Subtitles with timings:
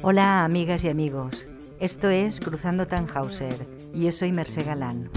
[0.00, 1.48] Hola amigas y amigos,
[1.80, 5.10] esto es Cruzando Tannhauser y yo soy Mercé Galán.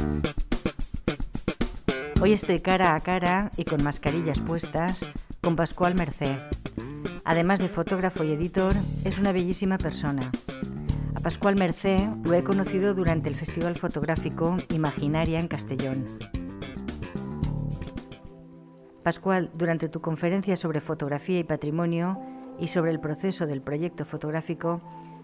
[2.20, 5.02] Hoy estoy cara a cara y con mascarillas puestas
[5.40, 6.36] con Pascual Mercé.
[7.24, 8.74] Además de fotógrafo y editor,
[9.06, 10.32] es una bellísima persona.
[11.14, 16.06] A Pascual Mercé lo he conocido durante el Festival Fotográfico Imaginaria en Castellón.
[19.04, 22.20] Pascual, durante tu conferencia sobre fotografía y patrimonio
[22.60, 24.82] y sobre el proceso del proyecto fotográfico,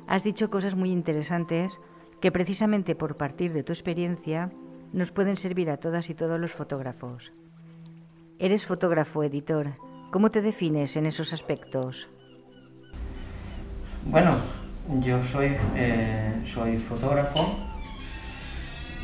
[0.07, 1.79] has dicho cosas muy interesantes
[2.21, 4.51] que precisamente por partir de tu experiencia
[4.93, 7.31] nos pueden servir a todas y todos los fotógrafos.
[8.39, 9.73] Eres fotógrafo, editor.
[10.11, 12.07] ¿Cómo te defines en esos aspectos?
[14.05, 14.37] Bueno,
[15.01, 17.57] yo soy, eh, soy fotógrafo,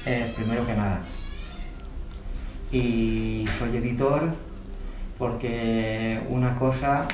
[0.06, 1.02] eh, primero que nada.
[2.72, 4.30] Y soy editor
[5.18, 7.08] porque una cosa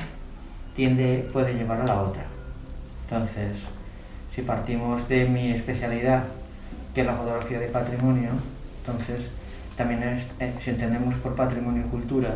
[0.74, 2.24] tiende, puede llevar a la otra.
[3.04, 3.56] Entonces,
[4.34, 6.24] si partimos de mi especialidad,
[6.94, 8.30] que es la fotografía de patrimonio,
[8.80, 9.20] entonces
[9.76, 10.02] también
[10.38, 12.34] eh, si entendemos por patrimonio y cultura,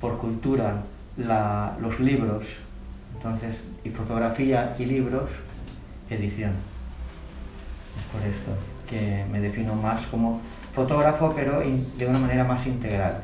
[0.00, 0.82] por cultura
[1.16, 2.44] los libros,
[3.16, 5.28] entonces, y fotografía y libros,
[6.08, 6.52] edición.
[7.98, 8.52] Es por esto
[8.88, 10.40] que me defino más como
[10.72, 13.20] fotógrafo, pero de una manera más integral.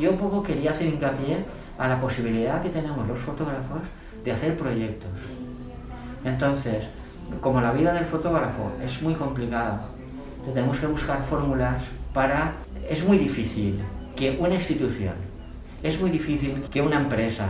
[0.00, 1.44] Yo un poco quería hacer hincapié
[1.78, 3.82] a la posibilidad que tenemos los fotógrafos
[4.24, 5.10] de hacer proyectos.
[6.24, 6.84] Entonces,
[7.42, 9.88] como la vida del fotógrafo es muy complicada,
[10.54, 11.82] tenemos que buscar fórmulas
[12.14, 12.54] para...
[12.88, 13.78] Es muy difícil
[14.16, 15.12] que una institución,
[15.82, 17.46] es muy difícil que una empresa,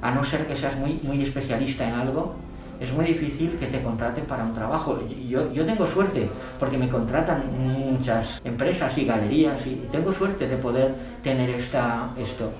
[0.00, 2.36] a no ser que seas muy, muy especialista en algo,
[2.82, 4.98] es muy difícil que te contraten para un trabajo.
[5.28, 10.56] Yo, yo tengo suerte porque me contratan muchas empresas y galerías y tengo suerte de
[10.56, 12.50] poder tener esta, esto.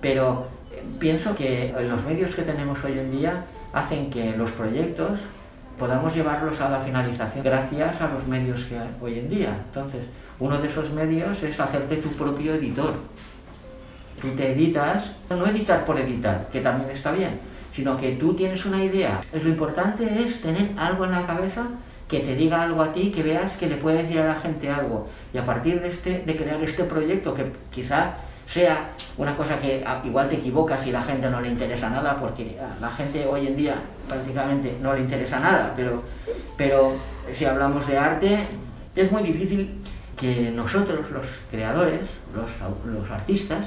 [0.00, 5.18] Pero eh, pienso que los medios que tenemos hoy en día hacen que los proyectos
[5.78, 9.56] podamos llevarlos a la finalización gracias a los medios que hay hoy en día.
[9.68, 10.02] Entonces,
[10.38, 12.94] uno de esos medios es hacerte tu propio editor.
[14.20, 17.38] Tú te editas, no editar por editar, que también está bien,
[17.78, 19.20] sino que tú tienes una idea.
[19.40, 21.68] Lo importante es tener algo en la cabeza
[22.08, 24.68] que te diga algo a ti, que veas que le puede decir a la gente
[24.68, 25.06] algo.
[25.32, 28.14] Y a partir de, este, de crear este proyecto, que quizá
[28.48, 32.18] sea una cosa que ah, igual te equivocas y la gente no le interesa nada,
[32.18, 33.76] porque a la gente hoy en día
[34.08, 36.02] prácticamente no le interesa nada, pero,
[36.56, 36.92] pero
[37.32, 38.38] si hablamos de arte,
[38.96, 39.78] es muy difícil
[40.16, 42.00] que nosotros, los creadores,
[42.34, 43.66] los, los artistas,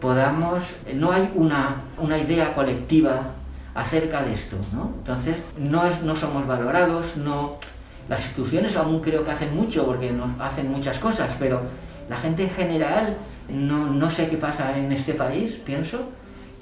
[0.00, 0.64] podamos,
[0.94, 3.32] no hay una, una idea colectiva
[3.74, 4.92] acerca de esto, ¿no?
[4.98, 7.56] Entonces, no, no somos valorados, no,
[8.08, 11.62] las instituciones aún creo que hacen mucho porque nos hacen muchas cosas, pero
[12.08, 13.16] la gente en general,
[13.48, 16.08] no, no sé qué pasa en este país, pienso,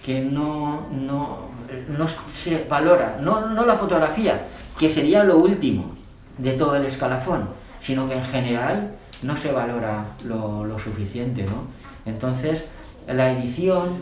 [0.05, 1.49] que no, no,
[1.97, 2.07] no
[2.43, 4.43] se valora, no, no la fotografía,
[4.79, 5.93] que sería lo último
[6.39, 7.49] de todo el escalafón,
[7.83, 8.91] sino que en general
[9.23, 11.65] no se valora lo, lo suficiente, ¿no?
[12.05, 12.63] Entonces,
[13.07, 13.99] la edición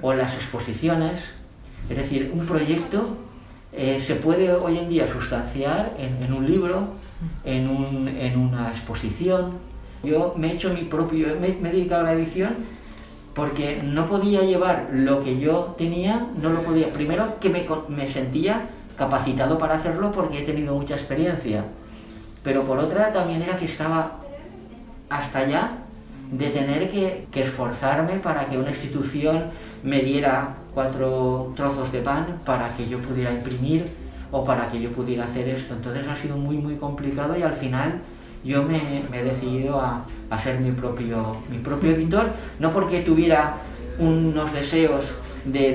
[0.00, 1.20] o las exposiciones,
[1.88, 3.16] es decir, un proyecto
[3.72, 6.88] eh, se puede hoy en día sustanciar en, un libro,
[7.44, 9.52] en, un, en, una exposición.
[10.02, 12.56] Yo me he hecho mi propio, me, he dedicado a la edición
[13.34, 16.92] porque no podía llevar lo que yo tenía, no lo podía.
[16.92, 21.64] Primero que me, me sentía capacitado para hacerlo porque he tenido mucha experiencia,
[22.42, 24.18] pero por otra también era que estaba
[25.08, 25.70] hasta allá
[26.30, 29.44] de tener que, esforzarme para que una institución
[29.82, 33.86] me diera cuatro trozos de pan para que yo pudiera imprimir
[34.30, 35.74] o para que yo pudiera hacer esto.
[35.74, 38.00] Entonces ha sido muy, muy complicado y al final
[38.44, 40.04] yo me, he decidido a,
[40.42, 43.54] ser mi propio, mi propio editor, no porque tuviera
[43.98, 45.06] unos deseos
[45.44, 45.72] de,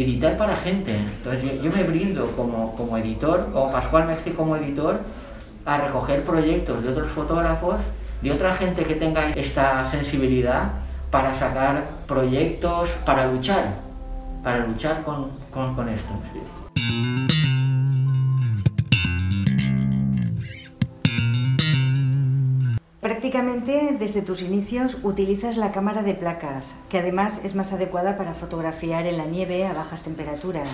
[0.00, 0.96] editar para gente.
[0.96, 5.00] Entonces yo, me brindo como, como editor, como Pascual Mexi como editor,
[5.66, 7.76] a recoger proyectos de otros fotógrafos
[8.24, 10.70] de otra gente que tenga esta sensibilidad
[11.10, 13.66] para sacar proyectos, para luchar,
[14.42, 16.08] para luchar con, con, esto.
[23.00, 28.32] Prácticamente desde tus inicios utilizas la cámara de placas, que además es más adecuada para
[28.32, 30.70] fotografiar en la nieve a bajas temperaturas.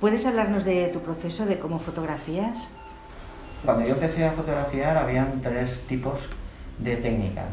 [0.00, 2.66] ¿Puedes hablarnos de tu proceso, de cómo fotografías?
[3.62, 6.18] Cuando yo empecé a fotografiar habían tres tipos
[6.78, 7.46] de técnicas.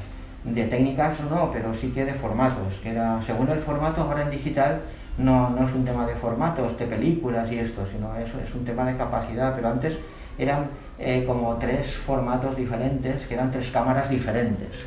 [0.44, 4.31] De técnicas no, pero sí que de formatos, que era, según el formato, ahora en
[4.31, 4.81] digital
[5.18, 8.86] no, no es un tema de formatos, de películas y esto, sino es un tema
[8.86, 9.98] de capacidad, pero antes
[10.38, 10.68] eran
[10.98, 14.86] eh, como tres formatos diferentes, que eran tres cámaras diferentes.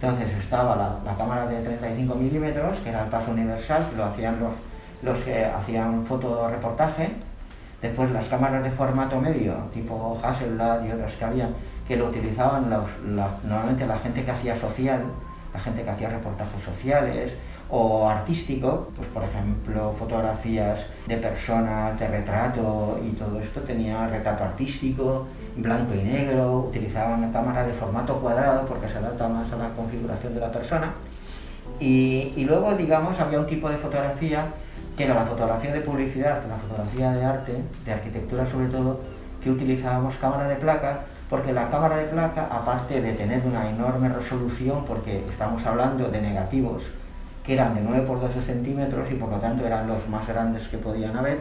[0.00, 4.38] Entonces estaba la, cámara de 35 milímetros, que era el paso universal, que lo hacían
[4.40, 4.52] los,
[5.02, 7.10] los que hacían fotoreportaje.
[7.82, 11.48] Después las cámaras de formato medio, tipo Hasselblad y otras que había,
[11.86, 15.04] que lo utilizaban normalmente la gente que hacía social,
[15.54, 17.32] la gente que hacía reportajes sociales
[17.70, 24.44] o artístico, pues por ejemplo fotografías de personas, de retrato y todo esto tenía retrato
[24.44, 29.56] artístico, blanco y negro, utilizaban la cámara de formato cuadrado porque se adapta más a
[29.56, 30.92] la configuración de la persona.
[31.80, 34.46] Y, y luego, digamos, había un tipo de fotografía
[34.96, 39.00] que era la fotografía de publicidad, la fotografía de arte, de arquitectura sobre todo,
[39.42, 44.08] que utilizábamos cámara de placa porque la cámara de placa, aparte de tener una enorme
[44.08, 46.84] resolución, porque estamos hablando de negativos
[47.44, 50.66] que eran de 9 por 12 centímetros y por lo tanto eran los más grandes
[50.68, 51.38] que podían haber,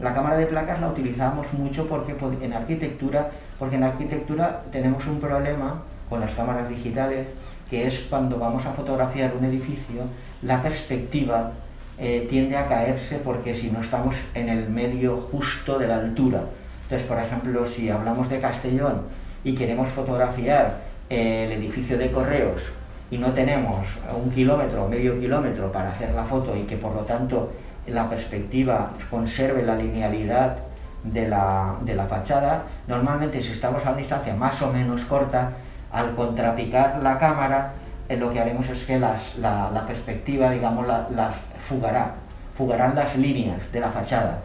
[0.00, 5.20] la cámara de placas la utilizábamos mucho porque en arquitectura, porque en arquitectura tenemos un
[5.20, 7.26] problema con las cámaras digitales,
[7.70, 10.02] que es cuando vamos a fotografiar un edificio,
[10.42, 11.52] la perspectiva
[11.98, 16.42] eh, tiende a caerse porque si no estamos en el medio justo de la altura.
[16.86, 19.02] Entonces, por ejemplo, si hablamos de Castellón
[19.42, 20.78] y queremos fotografiar
[21.08, 22.62] el edificio de correos
[23.10, 26.94] y no tenemos un kilómetro o medio kilómetro para hacer la foto y que por
[26.94, 27.52] lo tanto
[27.88, 30.58] la perspectiva conserve la linealidad
[31.02, 35.52] de la, fachada, normalmente si estamos a una distancia más o menos corta,
[35.92, 37.72] al contrapicar la cámara,
[38.08, 41.34] eh, lo que haremos es que la, perspectiva, digamos, las
[41.68, 42.14] fugará,
[42.56, 44.40] fugarán las líneas de la fachada.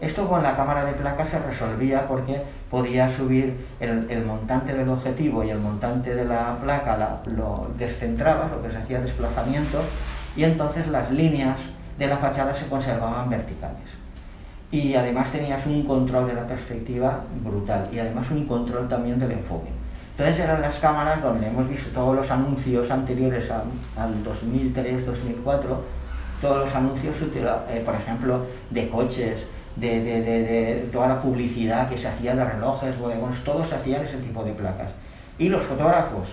[0.00, 2.40] Esto con la cámara de placa se resolvía porque
[2.70, 8.62] podía subir el, montante del objetivo y el montante de la placa lo descentraba, lo
[8.62, 9.80] que se hacía desplazamiento,
[10.36, 11.56] y entonces las líneas
[11.98, 13.88] de la fachada se conservaban verticales.
[14.70, 19.32] Y además tenías un control de la perspectiva brutal y además un control también del
[19.32, 19.70] enfoque.
[20.16, 25.76] Entonces eran las cámaras donde hemos visto todos los anuncios anteriores al 2003-2004,
[26.40, 29.40] todos los anuncios, eh, por ejemplo, de coches,
[29.76, 34.52] de, toda la publicidad que se hacía de relojes, bodegones, todos hacían ese tipo de
[34.52, 34.90] placas.
[35.38, 36.28] Y los fotógrafos,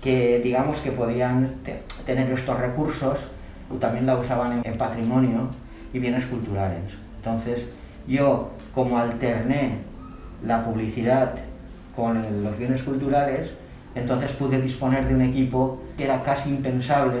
[0.00, 1.56] que digamos que podían
[2.06, 3.18] tener estos recursos,
[3.80, 5.48] también la usaban en, patrimonio
[5.92, 6.92] y bienes culturales.
[7.16, 7.62] Entonces,
[8.06, 9.78] yo como alterné
[10.42, 11.34] la publicidad
[11.94, 13.50] con los bienes culturales,
[13.94, 17.20] entonces pude disponer de un equipo que era casi impensable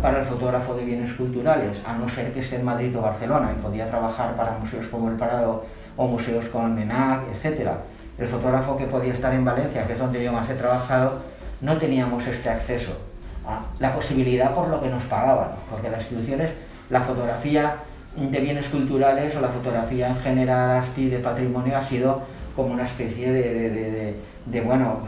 [0.00, 3.52] para el fotógrafo de bienes culturales, a no ser que esté en Madrid o Barcelona
[3.56, 5.64] y podía trabajar para museos como el Parado
[5.96, 7.70] o museos como el MENAC, etc.
[8.18, 11.20] El fotógrafo que podía estar en Valencia, que es donde yo más he trabajado,
[11.60, 12.92] no teníamos este acceso
[13.46, 16.50] a la posibilidad por lo que nos pagaban, porque las instituciones,
[16.90, 17.76] la fotografía
[18.16, 22.22] de bienes culturales o la fotografía en general así de patrimonio ha sido
[22.54, 24.98] como una especie de, de bueno,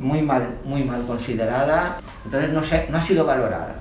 [0.00, 3.74] muy mal, muy mal considerada, entonces no, no ha sido valorada.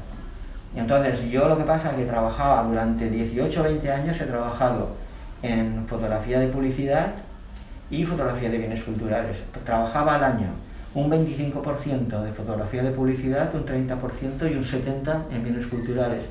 [0.75, 4.25] Y entonces yo lo que pasa es que trabajaba durante 18 o 20 años, he
[4.25, 4.89] trabajado
[5.42, 7.13] en fotografía de publicidad
[7.89, 9.38] y fotografía de bienes culturales.
[9.66, 10.48] Trabajaba al año
[10.94, 16.24] un 25% de fotografía de publicidad, un 30% y un 70% en bienes culturales.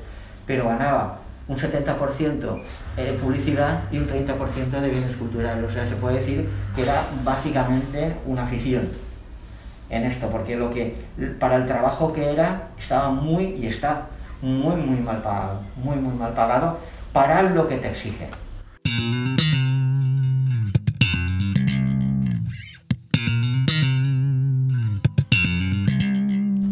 [0.45, 2.61] Pero ganaba un 70%
[2.95, 5.65] de publicidad y un 30% de bienes culturales.
[5.69, 8.87] O sea, se puede decir que era básicamente una afición
[9.89, 10.95] en esto, porque lo que
[11.39, 14.07] para el trabajo que era estaba muy y está
[14.41, 16.77] muy muy mal pagado, muy muy mal pagado
[17.11, 18.27] para lo que te exige.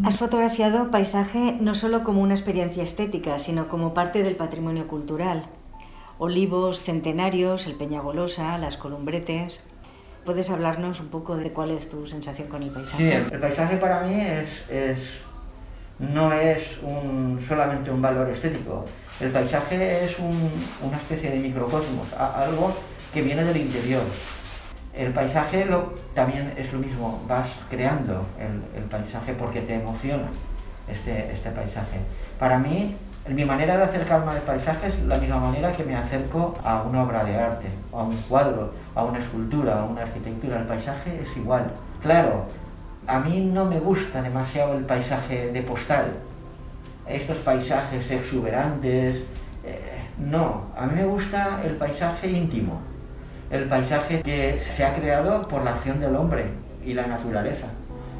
[0.07, 5.47] Has fotografiado paisaje no solo como una experiencia estética, sino como parte del patrimonio cultural.
[6.17, 9.65] Olivos centenarios, el Peñagolosa, las columbretes.
[10.24, 13.21] ¿Puedes hablarnos un poco de cuál es tu sensación con el paisaje?
[13.21, 14.97] Sí, el, paisaje para mí es,
[16.00, 16.77] no es
[17.48, 18.86] solamente un valor estético.
[19.20, 22.74] El paisaje es una especie de microcosmos, algo
[23.13, 24.04] que viene del interior.
[24.94, 25.66] El paisaje
[26.13, 30.27] también es lo mismo, vas creando el, paisaje porque te emociona
[30.88, 32.00] este, este paisaje.
[32.39, 32.96] Para mí,
[33.30, 37.04] mi manera de acercarme al paisaje es la misma manera que me acerco a una
[37.04, 40.60] obra de arte, a un cuadro, a una escultura, a una arquitectura.
[40.60, 41.72] El paisaje es igual.
[42.01, 42.46] Claro,
[43.08, 46.08] a mí no me gusta demasiado el paisaje de postal,
[47.08, 49.24] estos paisajes exuberantes.
[49.66, 52.82] Eh, no, a mí me gusta el paisaje íntimo,
[53.50, 56.48] el paisaje que se ha creado por la acción del hombre
[56.86, 57.68] y la naturaleza.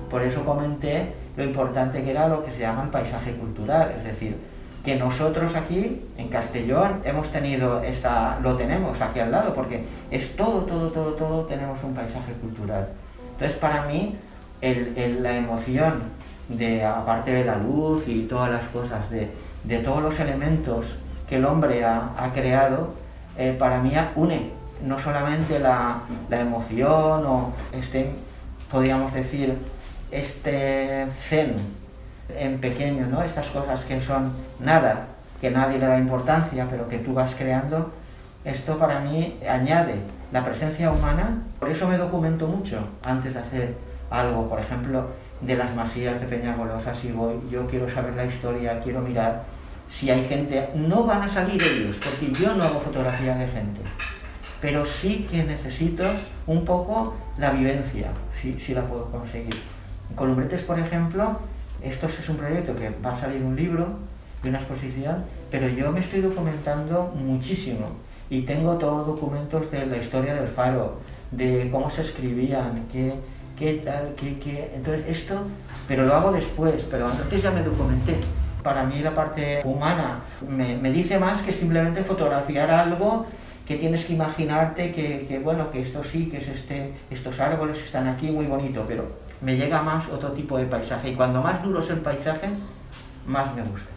[0.10, 4.06] Por eso comenté lo importante que era lo que se llama el paisaje cultural, es
[4.06, 4.38] decir,
[4.86, 10.34] que nosotros aquí en Castellón hemos tenido esta, lo tenemos aquí al lado, porque es
[10.38, 12.88] todo, todo, todo, todo tenemos un paisaje cultural.
[13.34, 14.16] Entonces para mí
[14.62, 16.02] la emoción
[16.50, 19.30] de aparte de la luz y todas las cosas, de,
[19.64, 20.96] de todos los elementos
[21.28, 22.94] que el hombre ha, ha creado,
[23.38, 24.52] eh, para mí une
[24.84, 28.12] no solamente la, la, emoción o este,
[28.72, 29.54] podríamos decir,
[30.12, 31.56] este zen
[32.38, 33.24] en pequeño, ¿no?
[33.24, 35.08] Estas cosas que son nada,
[35.42, 37.92] que nadie le da importancia, pero que tú vas creando,
[38.46, 39.96] esto para mí añade
[40.32, 41.42] la presencia humana.
[41.60, 43.76] Por eso me documento mucho antes de hacer
[44.10, 45.08] algo, por ejemplo,
[45.42, 49.44] de las masías de Peñagolosa, si voy, yo quiero saber la historia, quiero mirar
[49.90, 53.82] si hay gente, no van a salir ellos, porque yo no hago fotografía de gente,
[54.60, 56.04] pero sí que necesito
[56.46, 58.12] un poco la vivencia,
[58.42, 59.56] si, si la puedo conseguir.
[60.16, 61.40] Columbretes, por ejemplo,
[61.82, 63.88] esto es un proyecto que va a salir un libro
[64.44, 67.88] de una exposición, pero yo me estoy documentando muchísimo
[68.30, 71.00] y tengo todos documentos de la historia del faro,
[71.32, 73.14] de cómo se escribían, qué,
[73.58, 74.72] qué tal, qué, qué.
[74.76, 75.36] Entonces esto,
[75.88, 78.18] pero lo hago después, pero antes ya me documenté.
[78.64, 83.26] Para mí la parte humana me, me dice más que simplemente fotografiar algo
[83.68, 87.78] que tienes que imaginarte que, que, bueno, que esto sí, que es este, estos árboles
[87.80, 89.06] están aquí, muy bonito, pero
[89.42, 92.48] me llega más otro tipo de paisaje y cuando más duro es el paisaje,
[93.26, 93.92] más me gusta.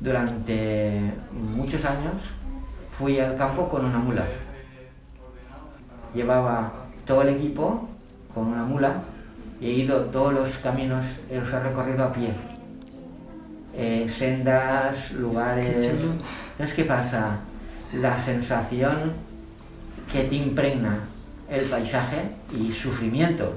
[0.00, 1.00] Durante
[1.32, 2.14] muchos años
[2.98, 4.26] fui al campo con una mula.
[6.12, 6.72] Llevaba
[7.06, 7.88] todo el equipo
[8.34, 9.02] con una mula
[9.60, 12.32] y he ido todos los caminos, los he recorrido a pie.
[13.76, 15.86] Eh, sendas, lugares.
[15.86, 17.36] Entonces, ¿qué pasa?
[17.94, 19.12] La sensación
[20.10, 21.00] que te impregna
[21.48, 23.52] el paisaje y sufrimiento,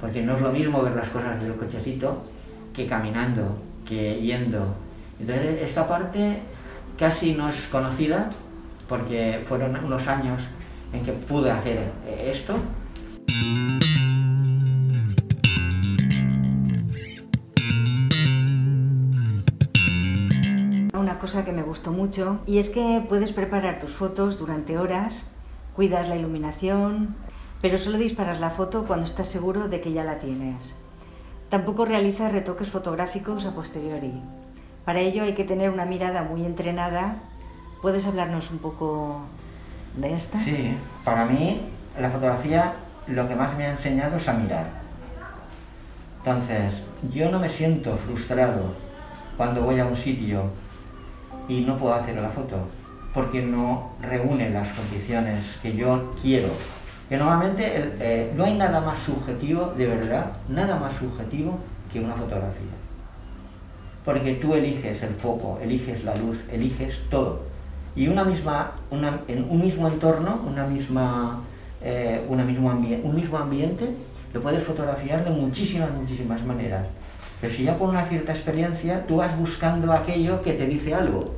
[0.00, 2.22] porque no es lo mismo ver las cosas del cochecito
[2.72, 4.74] que caminando, que yendo.
[5.20, 6.40] Entonces, esta parte
[6.98, 8.30] casi no es conocida,
[8.88, 10.42] porque fueron unos años
[10.92, 12.54] en que pude hacer esto.
[20.98, 25.30] Una cosa que me gustó mucho y es que puedes preparar tus fotos durante horas,
[25.74, 27.14] cuidas la iluminación,
[27.60, 30.76] pero solo disparas la foto cuando estás seguro de que ya la tienes.
[31.48, 34.12] Tampoco realizas retoques fotográficos a posteriori.
[34.84, 37.22] Para ello hay que tener una mirada muy entrenada.
[37.84, 39.26] ¿Puedes hablarnos un poco
[39.98, 40.42] de esta?
[40.42, 40.74] Sí,
[41.04, 41.60] para mí
[42.00, 42.72] la fotografía
[43.08, 44.68] lo que más me ha enseñado es a mirar.
[46.16, 46.72] Entonces,
[47.12, 48.72] yo no me siento frustrado
[49.36, 50.44] cuando voy a un sitio
[51.46, 52.56] y no puedo hacer la foto,
[53.12, 56.48] porque no reúne las condiciones que yo quiero.
[57.10, 61.58] Que normalmente eh, no hay nada más subjetivo, de verdad, nada más subjetivo
[61.92, 62.72] que una fotografía.
[64.06, 67.52] Porque tú eliges el foco, eliges la luz, eliges todo.
[67.96, 68.72] Y una misma,
[69.28, 71.40] en un mismo entorno, una misma,
[71.82, 73.88] eh, una mismo un mismo ambiente,
[74.32, 76.86] lo puedes fotografiar de muchísimas, muchísimas maneras.
[77.40, 81.34] Pero si ya con una cierta experiencia, tú vas buscando aquello que te dice algo.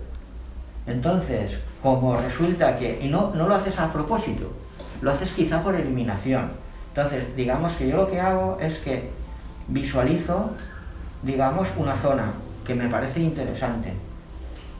[0.86, 4.52] Entonces, como resulta que, y no, no lo haces a propósito,
[5.02, 6.52] lo haces quizá por eliminación.
[6.88, 9.10] Entonces, digamos que yo lo que hago es que
[9.68, 10.50] visualizo,
[11.22, 12.32] digamos, una zona
[12.66, 13.92] que me parece interesante.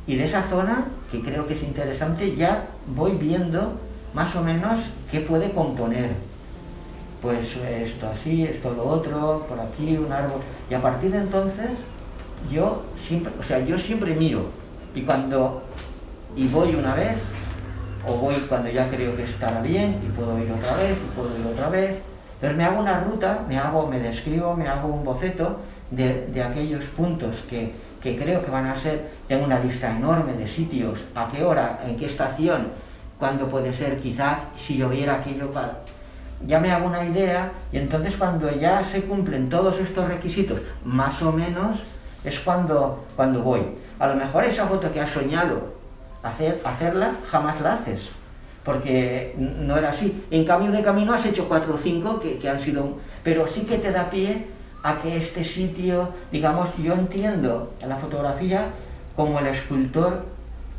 [0.06, 3.72] Y de esa zona, que creo que es interesante, ya voy viendo
[4.14, 6.12] más o menos qué puede componer.
[7.20, 10.40] Pues esto así, esto lo otro, por aquí, un árbol.
[10.70, 11.70] Y a partir de entonces,
[12.50, 14.46] yo siempre, o sea, yo siempre miro.
[14.94, 15.62] Y cuando
[16.36, 17.16] y voy una vez,
[18.06, 21.36] o voy cuando ya creo que estará bien, y puedo ir otra vez, y puedo
[21.36, 21.96] ir otra vez.
[22.37, 25.57] Entonces me hago una ruta, me hago, me describo, me hago un boceto
[25.90, 30.35] de, de aquellos puntos que, que creo que van a ser, tengo una lista enorme
[30.35, 32.69] de sitios, a qué hora, en qué estación,
[33.19, 35.50] cuándo puede ser, quizás si lloviera aquello,
[36.47, 41.23] ya me hago una idea y entonces cuando ya se cumplen todos estos requisitos, más
[41.23, 41.81] o menos,
[42.25, 43.62] es cuando, cuando voy.
[43.99, 45.75] A lo mejor esa foto que has soñado
[46.23, 48.00] hacer, hacerla jamás la haces,
[48.66, 50.26] porque no era así.
[50.32, 52.99] En cambio de camino has hecho cuatro o cinco que, han sido...
[53.23, 54.49] Pero sí que te da pie
[54.82, 58.66] a que este sitio, digamos, yo entiendo la fotografía
[59.14, 60.25] como el escultor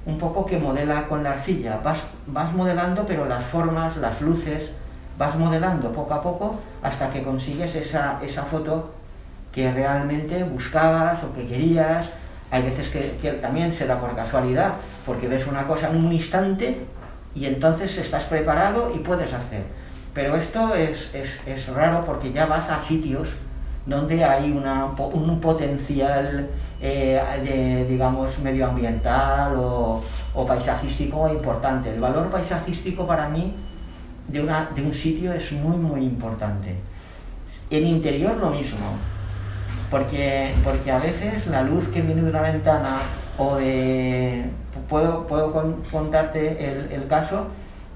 [0.05, 1.79] un poco que modela con la arcilla.
[1.81, 4.63] Vas, modelando, pero las formas, las luces,
[5.17, 8.91] vas modelando poco a poco hasta que consigues esa, esa foto
[9.53, 12.07] que realmente buscabas o que querías.
[12.51, 14.73] Hay veces que, también se da por casualidad,
[15.05, 16.85] porque ves una cosa en un instante
[17.37, 19.63] y entonces estás preparado y puedes hacer.
[20.13, 23.29] Pero esto es, es, es raro porque ya vas a sitios
[23.85, 26.49] donde hay una, un potencial,
[26.81, 30.03] eh, de, digamos, medioambiental o,
[30.33, 31.93] o, paisajístico importante.
[31.93, 33.53] El valor paisajístico para mí
[34.27, 36.75] de, una, de un sitio es muy, muy importante.
[37.69, 38.97] En interior lo mismo,
[39.89, 42.97] porque, porque a veces la luz que viene de una ventana
[43.37, 44.45] o de...
[44.89, 45.51] Puedo, puedo
[45.91, 47.47] contarte el, el caso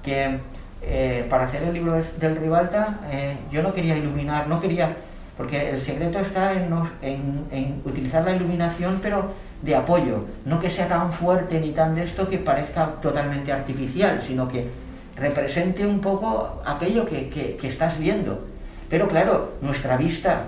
[0.03, 0.39] que
[0.83, 4.97] eh, para hacer el libro del Ribalta eh, yo no quería iluminar, no quería,
[5.37, 9.31] porque el secreto está en, en, en, utilizar la iluminación pero
[9.61, 14.23] de apoyo, no que sea tan fuerte ni tan de esto que parezca totalmente artificial,
[14.25, 14.69] sino que
[15.15, 18.47] represente un poco aquello que, que, estás viendo.
[18.89, 20.45] Pero claro, nuestra vista,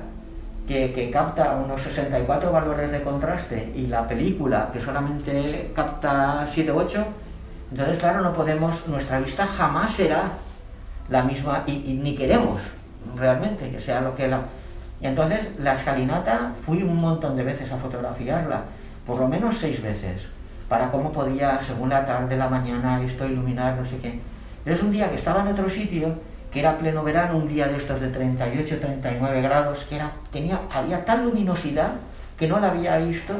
[0.67, 6.72] que, que, capta unos 64 valores de contraste, y la película, que solamente capta 7
[6.72, 7.05] o 8,
[7.74, 10.32] entonces, claro, no podemos, nuestra vista jamás será
[11.10, 12.62] la misma, y, ni queremos
[13.15, 14.41] realmente que sea lo que la...
[15.01, 18.62] Y entonces, la escalinata, fui un montón de veces a fotografiarla,
[19.08, 20.22] por lo menos seis veces,
[20.70, 24.20] para cómo podía, según la tarde, la mañana, esto iluminar, no sé qué.
[24.63, 26.13] Pero es un día que estaba en otro sitio,
[26.53, 30.62] que era pleno verano, un día de estos de 38, 39 grados, que era, tenía,
[30.74, 31.93] había tal luminosidad
[32.38, 33.33] que no la había visto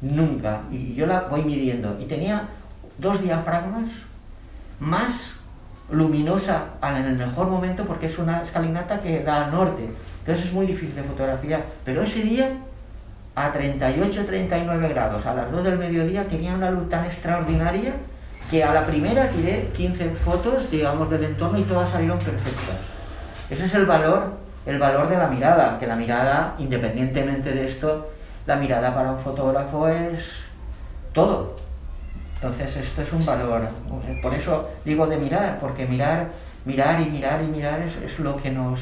[0.00, 2.44] nunca, y yo la voy midiendo, y tenía
[2.98, 3.90] dos diafragmas,
[4.78, 5.32] más
[5.90, 9.88] luminosa en el mejor momento porque es una escalinata que da al norte.
[10.20, 11.64] Entonces es muy difícil de fotografiar.
[11.84, 12.50] Pero ese día,
[13.34, 17.94] a 38, 39 grados, a las 2 del mediodía, tenía una luz tan extraordinaria
[18.50, 22.76] que a la primera tiré 15 fotos, digamos, del entorno y todas salieron perfectas.
[23.48, 24.32] Ese es el valor,
[24.66, 28.10] el valor de la mirada, que la mirada, independientemente de esto,
[28.46, 30.24] la mirada para un fotógrafo es
[31.12, 31.56] todo.
[32.36, 33.68] Entonces esto es un valor.
[34.22, 36.28] Por eso digo de mirar, porque mirar,
[36.64, 38.80] mirar y mirar y mirar es, lo que nos...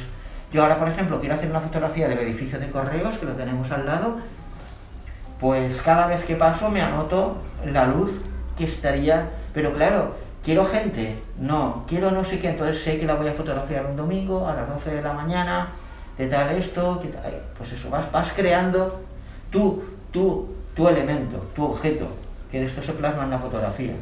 [0.52, 3.70] Yo ahora, por ejemplo, quiero hacer una fotografía del edificio de correos, que lo tenemos
[3.70, 4.16] al lado,
[5.40, 8.12] pues cada vez que paso me anoto la luz
[8.56, 9.28] que estaría...
[9.59, 13.33] Pero claro, quiero gente, no, quiero no sé qué, entonces sé que la voy a
[13.33, 15.71] fotografiar un domingo a las 12 de la mañana,
[16.17, 17.03] de tal esto,
[17.59, 19.01] pues eso, vas, creando
[19.51, 22.07] tú, tú, tu elemento, tu objeto
[22.53, 23.94] que esto se plasma en la fotografía.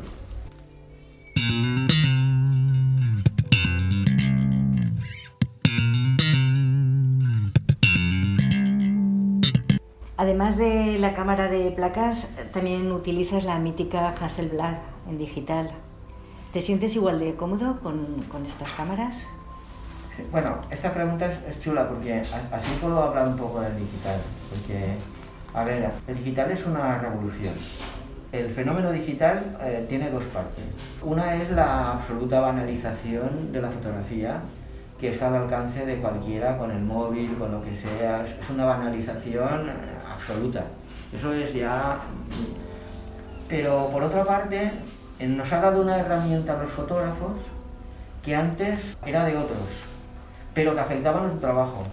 [10.19, 15.71] Además de la cámara de placas, también utilizas la mítica Hasselblad en digital.
[16.53, 19.17] ¿Te sientes igual de cómodo con, estas cámaras?
[20.33, 24.19] bueno, esta pregunta es, chula porque así puedo hablar un poco del digital.
[24.49, 24.95] Porque,
[25.53, 27.53] a ver, el digital es una revolución.
[28.33, 30.65] El fenómeno digital eh, tiene dos partes.
[31.03, 34.41] Una es la absoluta banalización de la fotografía,
[34.99, 38.27] que está al alcance de cualquiera con el móvil, con lo que sea.
[38.27, 39.71] Es una banalización
[40.11, 40.65] absoluta.
[41.15, 42.01] Eso es ya...
[43.49, 44.73] Pero por otra parte,
[45.21, 47.37] nos ha dado una herramienta a los fotógrafos
[48.23, 49.69] que antes era de otros,
[50.53, 51.85] pero que afectaba a nuestro trabajo.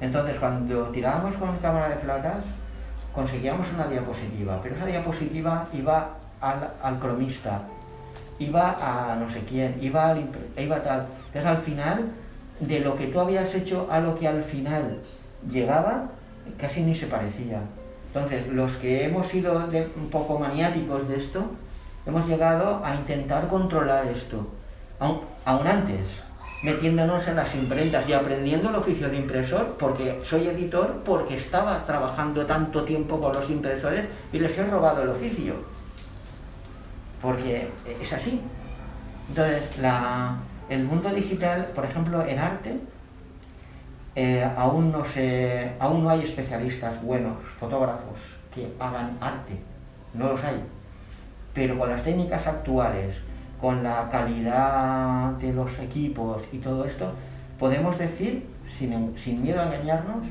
[0.00, 2.44] Entonces, cuando tirábamos con cámara de placas,
[3.12, 7.62] conseguíamos una diapositiva, pero esa diapositiva iba al, cromista,
[8.38, 11.06] iba a no sé quién, iba, al, iba tal.
[11.26, 12.12] Entonces al final,
[12.60, 15.00] de lo que tú habías hecho a lo que al final
[15.50, 16.10] llegaba,
[16.56, 17.60] casi ni se parecía.
[18.08, 21.44] Entonces, los que hemos sido un poco maniáticos de esto,
[22.08, 24.46] hemos llegado a intentar controlar esto,
[24.98, 26.00] aún antes
[26.62, 31.84] metiéndonos en las imprentas y aprendiendo el oficio de impresor, porque soy editor, porque estaba
[31.84, 35.54] trabajando tanto tiempo con los impresores y les he robado el oficio.
[37.22, 38.40] Porque es así.
[39.28, 39.64] Entonces,
[40.68, 42.80] el mundo digital, por ejemplo, en arte,
[44.16, 48.18] eh, aún, no se, aún no hay especialistas buenos, fotógrafos,
[48.52, 49.60] que hagan arte.
[50.14, 50.60] No los hay.
[51.54, 53.16] Pero con las técnicas actuales,
[53.60, 57.12] con la calidad de los equipos y todo esto,
[57.58, 58.46] podemos decir,
[58.78, 60.26] sin, miedo a engañarnos,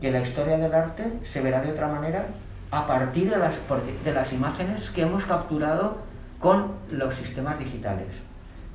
[0.00, 2.26] que la historia del arte se verá de otra manera
[2.70, 3.52] a partir de las,
[4.04, 5.98] de las imágenes que hemos capturado
[6.38, 8.08] con los sistemas digitales.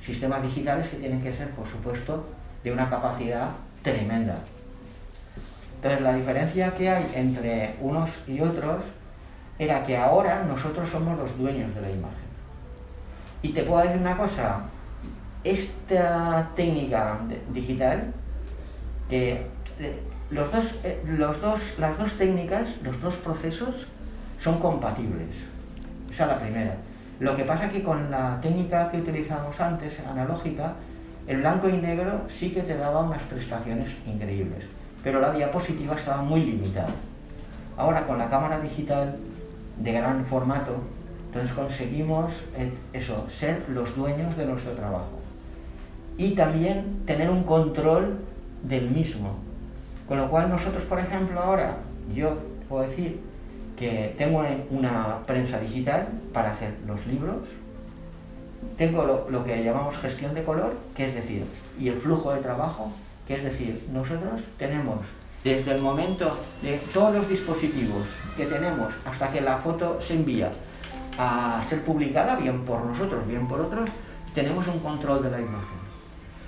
[0.05, 2.25] Sistemas digitales que tienen que ser, por supuesto,
[2.63, 3.49] de una capacidad
[3.81, 4.37] tremenda.
[5.77, 8.83] Entonces, la diferencia que hay entre unos y otros
[9.57, 12.25] era que ahora nosotros somos los dueños de la imagen.
[13.41, 14.61] Y te puedo decir una cosa,
[15.43, 17.19] esta técnica
[17.53, 18.13] digital,
[19.09, 19.47] que
[19.79, 23.87] eh, los dos, eh, los dos, las dos técnicas, los dos procesos
[24.41, 25.29] son compatibles.
[26.11, 26.75] Esa es la primera.
[27.19, 30.73] Lo que pasa es que con la técnica que utilizamos antes, analógica,
[31.27, 34.65] el blanco y negro sí que te daba unas prestaciones increíbles,
[35.03, 36.89] pero la diapositiva estaba muy limitada.
[37.77, 39.17] Ahora con la cámara digital
[39.79, 40.75] de gran formato,
[41.27, 42.31] entonces conseguimos
[42.93, 45.19] eso, ser los dueños de nuestro trabajo.
[46.17, 48.19] y también tener un control
[48.63, 49.35] del mismo.
[50.07, 51.75] Con lo cual nosotros, por ejemplo, ahora,
[52.15, 52.37] yo
[52.69, 53.19] puedo decir
[53.77, 57.43] que tengo una prensa digital para hacer los libros,
[58.77, 61.43] tengo lo, que llamamos gestión de color, que es decir,
[61.79, 62.91] y el flujo de trabajo,
[63.27, 64.99] que es decir, nosotros tenemos
[65.43, 68.03] desde el momento de todos los dispositivos
[68.35, 70.51] que tenemos hasta que la foto se envía
[71.17, 73.89] a ser publicada, bien por nosotros, bien por otros,
[74.33, 75.85] tenemos un control de la imagen.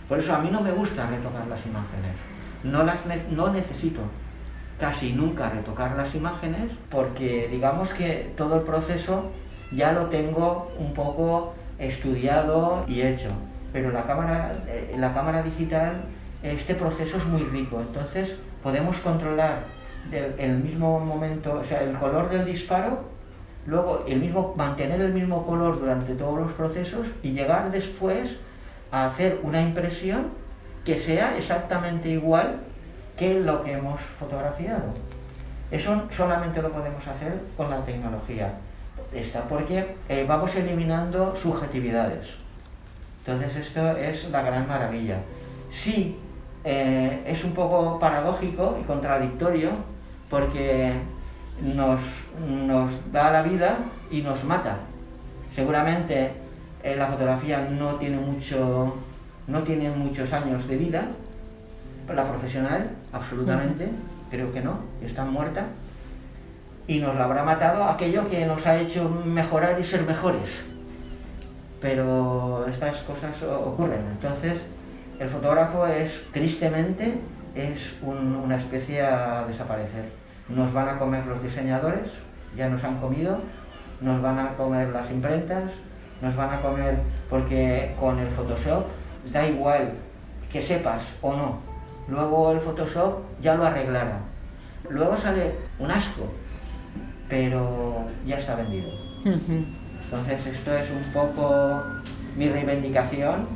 [0.09, 2.15] Por eso a mí no me gusta retocar las imágenes.
[2.63, 4.01] No, las no necesito
[4.79, 9.31] casi nunca retocar las imágenes porque digamos que todo el proceso
[9.71, 13.29] ya lo tengo un poco estudiado y hecho.
[13.73, 16.05] Pero la cámara, eh, la cámara digital,
[16.41, 17.79] este proceso es muy rico.
[17.81, 19.65] Entonces podemos controlar
[20.11, 23.05] el mismo momento, o sea, el color del disparo,
[23.65, 28.31] luego el mismo, mantener el mismo color durante todos los procesos y llegar después
[28.91, 30.27] a hacer una impresión
[30.85, 32.59] que sea exactamente igual
[33.17, 34.85] que lo que hemos fotografiado.
[35.69, 38.53] Eso solamente lo podemos hacer con la tecnología
[39.13, 42.27] esta, porque eh, vamos eliminando subjetividades.
[43.19, 45.17] Entonces esto es la gran maravilla.
[45.71, 46.17] Sí,
[46.63, 49.71] eh, es un poco paradójico y contradictorio
[50.29, 50.93] porque
[51.61, 51.99] nos,
[52.47, 53.77] nos da la vida
[54.11, 54.77] y nos mata.
[55.55, 56.31] Seguramente
[56.83, 58.95] eh, la fotografía no tiene, mucho,
[59.47, 61.07] no tiene muchos años de vida,
[62.13, 63.89] la profesional, absolutamente,
[64.29, 65.65] creo que no, está muerta,
[66.87, 70.49] y nos la habrá matado aquello que nos ha hecho mejorar y ser mejores.
[71.81, 74.61] Pero estas cosas ocurren, entonces
[75.19, 77.15] el fotógrafo es, tristemente,
[77.57, 80.05] es una especie a desaparecer.
[80.49, 82.09] Nos van a comer los diseñadores,
[82.55, 83.39] ya nos han comido,
[84.01, 85.63] nos van a comer las imprentas,
[86.21, 88.85] nos van a comer porque con el Photoshop
[89.31, 89.93] da igual
[90.51, 91.59] que sepas o no.
[92.07, 94.19] Luego el Photoshop ya lo arreglará.
[94.89, 96.31] Luego sale un asco,
[97.27, 98.89] pero ya está vendido.
[99.25, 101.83] Entonces esto es un poco
[102.37, 103.47] mi reivindicación,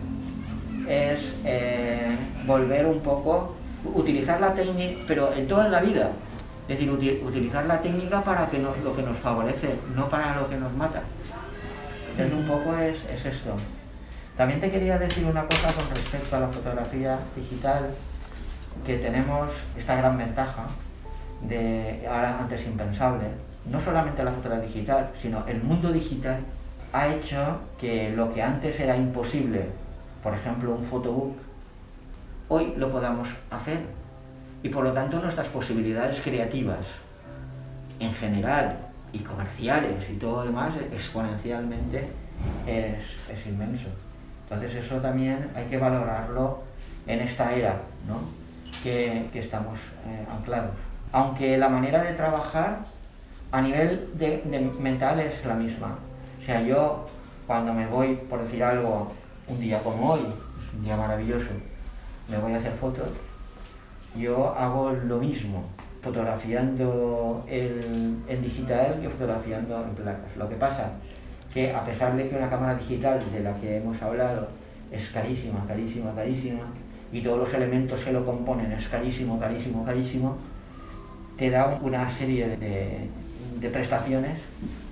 [0.88, 6.12] es eh, volver un poco, utilizar la técnica, pero en toda la vida,
[6.68, 6.92] es decir,
[7.24, 10.74] utilizar la técnica para que nos, lo que nos favorece, no para lo que nos
[10.74, 11.02] mata.
[12.12, 13.56] Entonces un poco es, es esto.
[14.38, 17.90] También te quería decir una cosa con respecto a la fotografía digital,
[18.86, 20.68] que tenemos esta gran ventaja
[21.42, 23.26] de ahora antes impensable,
[23.70, 26.40] no solamente la fotografía digital, sino el mundo digital
[26.94, 29.66] ha hecho que lo que antes era imposible,
[30.24, 31.38] por ejemplo un photobook,
[32.52, 33.80] hoy lo podamos hacer.
[34.62, 36.86] Y por lo tanto nuestras posibilidades creativas
[38.00, 38.78] en general
[39.14, 42.10] y comerciales y todo lo demás exponencialmente
[42.68, 43.88] es, inmenso.
[44.44, 46.60] Entonces eso también hay que valorarlo
[47.08, 48.20] en esta era ¿no?
[48.84, 50.72] que, estamos eh, anclados.
[51.14, 52.80] Aunque la manera de trabajar
[53.52, 54.44] a nivel de,
[54.78, 55.96] mental es la misma.
[56.42, 57.06] O sea, yo
[57.48, 59.12] cuando me voy, por decir algo,
[59.48, 60.22] un día como hoy,
[60.78, 61.50] un día maravilloso,
[62.32, 63.10] me voy a hacer fotos,
[64.18, 65.66] yo hago lo mismo
[66.02, 70.36] fotografiando en digital que fotografiando en placas.
[70.38, 70.92] Lo que pasa
[71.54, 74.48] que a pesar de que una cámara digital de la que hemos hablado
[74.92, 76.64] es carísima, carísima, carísima,
[77.12, 80.38] y todos los elementos que lo componen es carísimo, carísimo, carísimo,
[81.38, 83.10] te da una serie de,
[83.60, 84.40] de prestaciones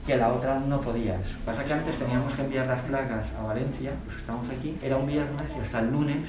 [0.06, 1.22] que la otra no podías.
[1.46, 5.08] Pasa que antes teníamos que enviar las placas a Valencia, pues estamos aquí, era un
[5.08, 6.28] viernes y hasta el lunes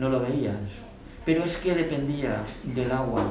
[0.00, 0.56] no lo veías.
[1.26, 3.22] Pero es que dependía del agua,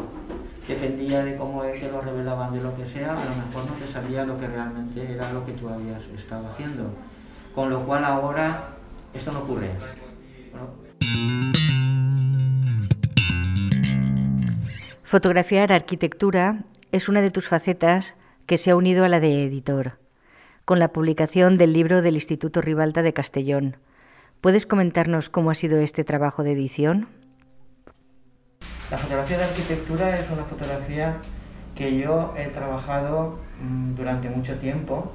[0.68, 3.92] dependía de cómo te lo revelaban, de lo que sea, a lo mejor no te
[3.92, 6.94] sabía lo que realmente era lo que tú habías estado haciendo.
[7.56, 8.76] Con lo cual ahora
[9.16, 9.72] esto no ocurre.
[15.04, 18.14] Fotografiar arquitectura es una de tus facetas
[18.46, 19.98] que se ha unido a la de editor,
[20.66, 23.78] con la publicación del libro del Instituto Ribalta de Castellón.
[24.42, 27.10] ¿Puedes comentarnos cómo ha sido este trabajo de edición?
[28.90, 31.18] La fotografía de arquitectura es una fotografía
[31.76, 35.12] que yo he trabajado mm, durante mucho tiempo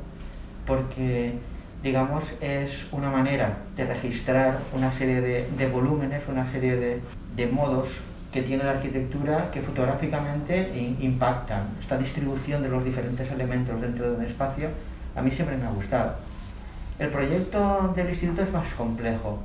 [0.66, 1.38] porque,
[1.82, 7.00] digamos, es una manera de registrar una serie de, volúmenes, una serie de,
[7.34, 7.88] de, modos
[8.30, 11.68] que tiene la arquitectura que fotográficamente impactan.
[11.80, 14.68] Esta distribución de los diferentes elementos dentro de un espacio
[15.16, 16.14] a mí siempre me ha gustado.
[16.98, 19.40] El proyecto del instituto es más complejo,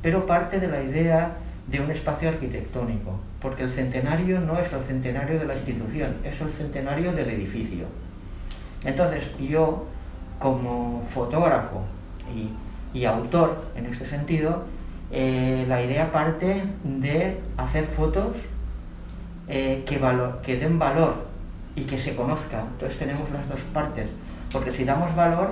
[0.00, 1.36] pero parte de la idea
[1.66, 6.40] de un espacio arquitectónico, porque el centenario no es el centenario de la institución, es
[6.40, 7.86] el centenario del edificio.
[8.84, 9.86] Entonces yo,
[10.38, 11.82] como fotógrafo
[12.94, 14.62] y, autor en este sentido,
[15.10, 18.36] eh, la idea parte de hacer fotos
[19.48, 20.00] eh, que,
[20.42, 21.26] que den valor
[21.76, 22.62] y que se conozca.
[22.72, 24.06] Entonces tenemos las dos partes,
[24.52, 25.50] porque si damos valor,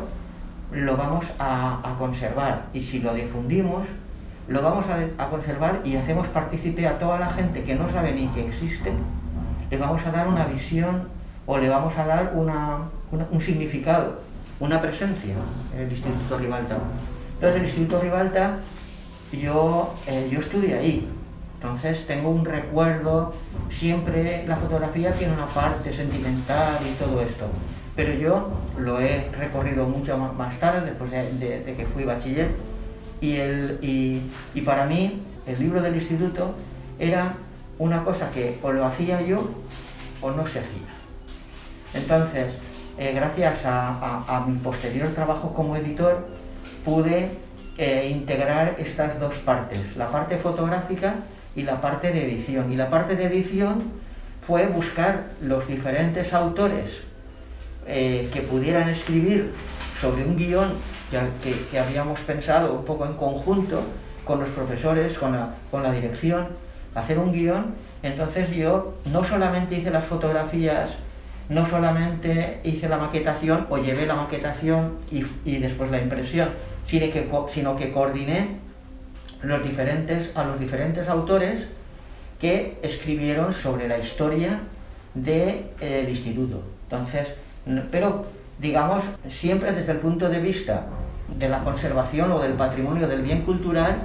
[0.72, 2.66] lo vamos a, conservar.
[2.72, 3.84] Y si lo difundimos,
[4.48, 4.84] lo vamos
[5.18, 8.92] a, conservar y hacemos partícipe a toda la gente que no sabe ni que existe,
[9.70, 11.08] le vamos a dar una visión
[11.46, 14.20] o le vamos a dar un significado,
[14.60, 15.34] una presencia
[15.74, 16.78] en el Instituto Ribalta.
[17.34, 18.58] Entonces el Instituto Ribalta,
[19.32, 21.08] yo, eh, yo estudié ahí,
[21.54, 23.34] entonces tengo un recuerdo,
[23.70, 27.46] siempre la fotografía tiene una parte sentimental y todo esto,
[27.94, 32.50] pero yo lo he recorrido mucho más tarde, después de, que fui bachiller,
[33.20, 36.54] y, el, y, para mí el libro del instituto
[36.98, 37.34] era
[37.78, 39.48] una cosa que o lo hacía yo
[40.20, 40.88] o no se hacía.
[41.94, 42.46] Entonces,
[42.98, 46.26] eh, gracias a, mi posterior trabajo como editor,
[46.84, 47.30] pude
[47.78, 51.16] eh, integrar estas dos partes, la parte fotográfica
[51.54, 52.72] y la parte de edición.
[52.72, 53.84] Y la parte de edición
[54.40, 57.02] fue buscar los diferentes autores
[57.86, 59.52] eh, que pudieran escribir
[60.00, 60.72] sobre un guion
[61.42, 63.82] que, habíamos pensado un poco en conjunto
[64.24, 66.48] con los profesores, con la, con la dirección,
[66.94, 67.74] hacer un guion.
[68.02, 70.90] Entonces yo no solamente hice las fotografías,
[71.48, 76.48] no solamente hice la maquetación o llevé la maquetación y, y después la impresión,
[76.86, 78.62] sino que, sino que coordiné
[79.42, 81.64] a los diferentes autores
[82.40, 84.60] que escribieron sobre la historia
[85.14, 86.62] del de, instituto.
[86.84, 87.28] Entonces,
[87.90, 88.26] pero
[88.58, 90.86] digamos, siempre desde el punto de vista
[91.38, 93.96] de la conservación o del patrimonio del bien cultural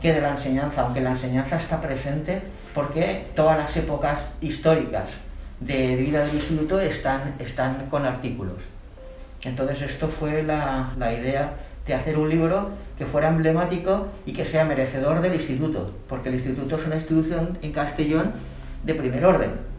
[0.00, 2.42] que de la enseñanza, aunque la enseñanza está presente
[2.74, 5.10] porque todas las épocas históricas
[5.60, 8.56] de vida del instituto están, están con artículos.
[9.44, 11.54] Entonces esto fue la, la idea
[11.86, 16.36] de hacer un libro que fuera emblemático y que sea merecedor del instituto, porque el
[16.36, 18.32] instituto es una institución en Castellón
[18.84, 19.71] de primer orden.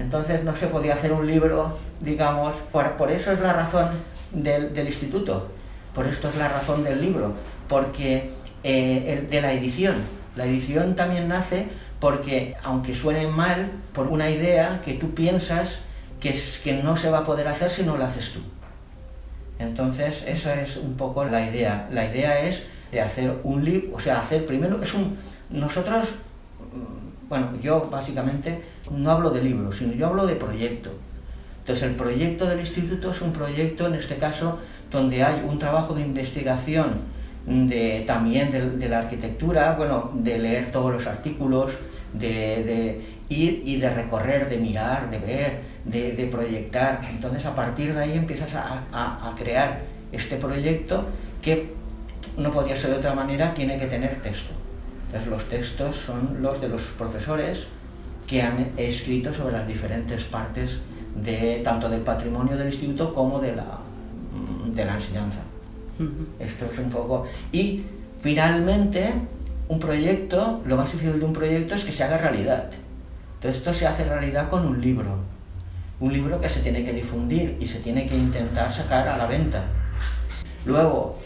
[0.00, 3.88] Entonces no se podía hacer un libro, digamos, por, eso es la razón
[4.32, 5.48] del, instituto,
[5.94, 7.34] por esto es la razón del libro,
[7.68, 8.30] porque
[8.64, 9.96] eh, de la edición.
[10.36, 11.68] La edición también nace
[12.00, 15.80] porque, aunque suene mal, por una idea que tú piensas
[16.18, 18.40] que, es, que no se va a poder hacer si no la haces tú.
[19.58, 21.86] Entonces, esa es un poco la idea.
[21.90, 25.18] La idea es de hacer un libro, o sea, hacer primero, es un...
[25.50, 26.08] Nosotros,
[27.30, 30.90] bueno, yo básicamente no hablo de libros, sino yo hablo de proyecto.
[31.60, 34.58] Entonces, el proyecto del instituto es un proyecto, en este caso,
[34.90, 40.92] donde hay un trabajo de investigación de, también de, la arquitectura, bueno, de leer todos
[40.92, 41.72] los artículos,
[42.12, 47.00] de, ir y de recorrer, de mirar, de ver, de, proyectar.
[47.10, 51.04] Entonces a partir de ahí empiezas a, crear este proyecto
[51.40, 51.72] que
[52.36, 54.59] no podía ser de otra manera, tiene que tener texto.
[55.10, 57.66] Entonces los textos son los de los profesores
[58.26, 60.78] que han escrito sobre las diferentes partes
[61.16, 63.78] de tanto del patrimonio del instituto como de la,
[64.72, 65.40] de la enseñanza.
[66.38, 67.26] Esto es un poco...
[67.52, 67.82] Y
[68.20, 69.12] finalmente,
[69.68, 72.70] un proyecto, lo más difícil de un proyecto es que se haga realidad.
[73.34, 75.16] Entonces esto se hace realidad con un libro
[76.00, 79.26] un libro que se tiene que difundir y se tiene que intentar sacar a la
[79.26, 79.64] venta.
[80.64, 81.18] Luego,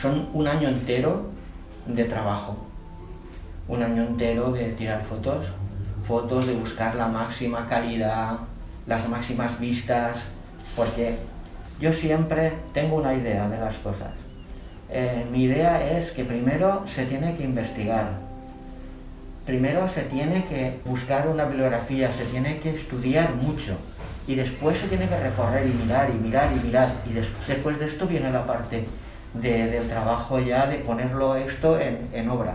[0.00, 1.26] son un año entero
[1.86, 2.56] de trabajo,
[3.68, 5.46] un año entero de tirar fotos,
[6.06, 8.38] fotos de buscar la máxima calidad,
[8.86, 10.18] las máximas vistas,
[10.76, 11.16] porque
[11.80, 14.12] yo siempre tengo una idea de las cosas.
[14.90, 18.10] Eh, mi idea es que primero se tiene que investigar,
[19.46, 23.76] primero se tiene que buscar una bibliografía, se tiene que estudiar mucho
[24.26, 27.86] y después se tiene que recorrer y mirar y mirar y mirar y después de
[27.86, 28.84] esto viene la parte
[29.34, 32.54] del trabajo ya de ponerlo esto en, obra.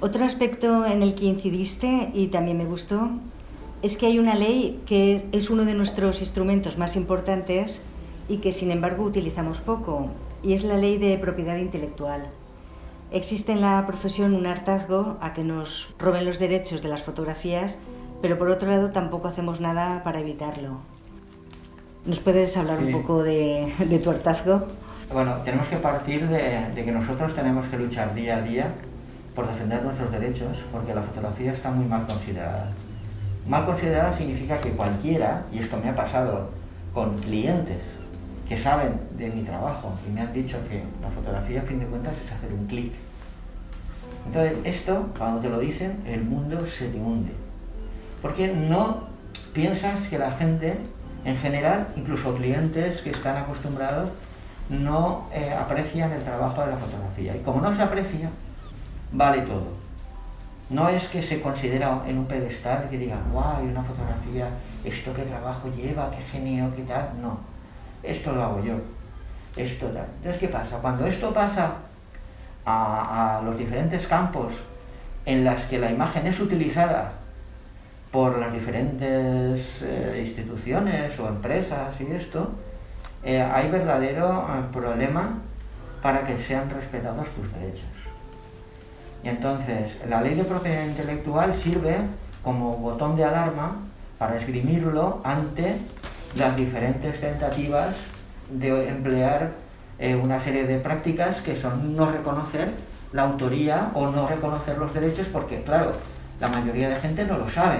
[0.00, 3.10] Otro aspecto en el que incidiste y también me gustó
[3.82, 7.82] es que hay una ley que es uno de nuestros instrumentos más importantes
[8.28, 10.08] y que sin embargo utilizamos poco,
[10.42, 12.30] y es la ley de propiedad intelectual.
[13.10, 17.78] Existe en la profesión un hartazgo a que nos roben los derechos de las fotografías,
[18.22, 20.78] pero por otro lado tampoco hacemos nada para evitarlo.
[22.04, 24.66] ¿Nos puedes hablar un poco de, tu hartazgo?
[25.12, 28.68] Bueno, tenemos que partir de, de que nosotros tenemos que luchar día a día
[29.34, 32.70] por defender nuestros derechos, porque la fotografía está muy mal considerada.
[33.46, 36.50] Mal considerada significa que cualquiera, y esto me ha pasado
[36.92, 37.78] con clientes
[38.48, 41.86] que saben de mi trabajo y me han dicho que la fotografía a fin de
[41.86, 42.92] cuentas es hacer un clic.
[44.26, 47.32] Entonces esto, cuando te lo dicen, el mundo se te hunde.
[48.22, 49.08] Porque no
[49.52, 50.78] piensas que la gente
[51.28, 54.10] en general, incluso clientes que están acostumbrados
[54.70, 57.36] no eh, aprecian el trabajo de la fotografía.
[57.36, 58.30] Y como no se aprecia,
[59.12, 59.78] vale todo.
[60.70, 64.48] No es que se considera en un pedestal que digan, guau, una fotografía,
[64.84, 67.10] esto qué trabajo lleva, qué genio, qué tal.
[67.20, 67.38] No,
[68.02, 68.74] esto lo hago yo.
[69.56, 70.06] Esto tal.
[70.18, 70.76] Entonces, ¿qué pasa?
[70.76, 71.72] Cuando esto pasa
[72.66, 74.52] a, los diferentes campos
[75.24, 77.12] en las que la imagen es utilizada
[78.10, 82.50] por las diferentes eh, instituciones o empresas y esto,
[83.22, 85.40] eh, hay verdadero eh, problema
[86.02, 87.84] para que sean respetados tus derechos.
[89.22, 91.96] Y entonces, la ley de propiedad intelectual sirve
[92.42, 93.76] como botón de alarma
[94.18, 95.76] para esgrimirlo ante
[96.36, 97.96] las diferentes tentativas
[98.50, 99.50] de emplear
[100.22, 102.68] una serie de prácticas que son no reconocer
[103.12, 105.92] la autoría o no reconocer los derechos porque, claro,
[106.40, 107.78] la mayoría de gente no lo sabe.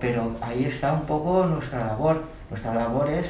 [0.00, 2.22] Pero ahí está un poco nuestra labor.
[2.50, 3.26] Nuestra labor es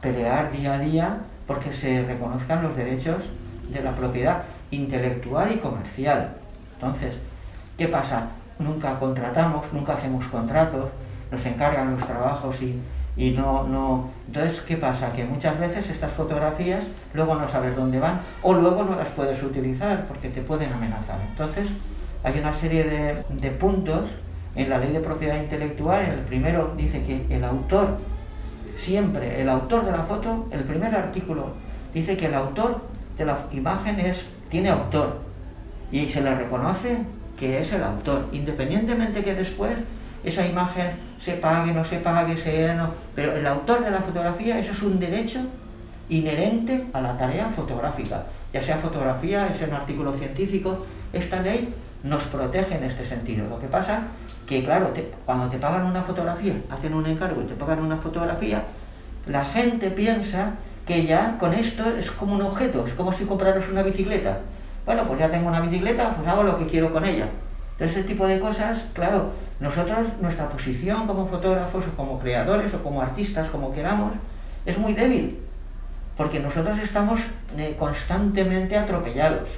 [0.00, 1.16] pelear día a día
[1.46, 3.22] porque se reconozcan los derechos
[3.68, 6.36] de la propiedad intelectual y comercial.
[6.74, 7.14] Entonces,
[7.78, 8.28] ¿qué pasa?
[8.58, 10.90] Nunca contratamos, nunca hacemos contratos,
[11.30, 12.80] nos encargan los trabajos y,
[13.16, 14.10] y no, no...
[14.26, 15.10] Entonces, ¿qué pasa?
[15.10, 16.82] Que muchas veces estas fotografías
[17.14, 21.18] luego no sabes dónde van o luego no las puedes utilizar porque te pueden amenazar.
[21.30, 21.66] Entonces,
[22.26, 22.84] hay una serie
[23.28, 24.10] de, puntos
[24.56, 26.02] en la ley de propiedad intelectual.
[26.02, 27.98] En el primero dice que el autor
[28.76, 31.54] siempre el autor de la foto, el primer artículo
[31.94, 32.82] dice que el autor
[33.16, 33.96] de la imagen
[34.50, 35.20] tiene autor
[35.92, 36.98] y se le reconoce
[37.38, 39.72] que es el autor, independientemente que después
[40.24, 44.58] esa imagen se pague, no se pague, sea no, pero el autor de la fotografía,
[44.58, 45.40] eso es un derecho
[46.08, 52.24] inherente a la tarea fotográfica, ya sea fotografía, es un artículo científico, esta ley nos
[52.24, 53.48] protege en este sentido.
[53.48, 54.02] Lo que pasa
[54.46, 54.92] que claro,
[55.24, 58.62] cuando te pagan una fotografía, hacen un encargo y te pagan una fotografía,
[59.26, 60.52] la gente piensa
[60.86, 64.38] que ya con esto es como un objeto, es como si compraras una bicicleta.
[64.84, 67.26] Bueno, pues ya tengo una bicicleta, pues hago lo que quiero con ella.
[67.72, 72.82] Entonces, ese tipo de cosas, claro, nosotros, nuestra posición como fotógrafos o como creadores o
[72.82, 74.12] como artistas, como queramos,
[74.64, 75.38] es muy débil,
[76.16, 77.20] porque nosotros estamos
[77.58, 79.48] eh, constantemente atropellados.